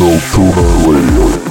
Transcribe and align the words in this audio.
No 0.00 0.06
Tuner 0.32 0.54
Radio. 0.86 1.49